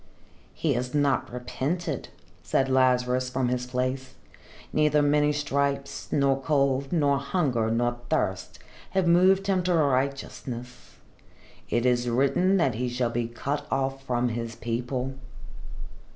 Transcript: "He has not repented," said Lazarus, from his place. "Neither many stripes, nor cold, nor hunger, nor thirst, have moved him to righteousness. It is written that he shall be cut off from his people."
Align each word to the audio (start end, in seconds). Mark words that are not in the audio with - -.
"He 0.55 0.73
has 0.73 0.95
not 0.95 1.31
repented," 1.31 2.09
said 2.41 2.69
Lazarus, 2.69 3.29
from 3.29 3.49
his 3.49 3.67
place. 3.67 4.15
"Neither 4.73 5.03
many 5.03 5.31
stripes, 5.31 6.11
nor 6.11 6.41
cold, 6.41 6.91
nor 6.91 7.19
hunger, 7.19 7.69
nor 7.69 7.97
thirst, 8.09 8.57
have 8.97 9.07
moved 9.07 9.45
him 9.45 9.61
to 9.61 9.75
righteousness. 9.75 10.95
It 11.69 11.85
is 11.85 12.09
written 12.09 12.57
that 12.57 12.73
he 12.73 12.89
shall 12.89 13.11
be 13.11 13.27
cut 13.27 13.67
off 13.69 14.03
from 14.03 14.29
his 14.29 14.55
people." 14.55 15.13